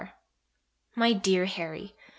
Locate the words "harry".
1.45-1.93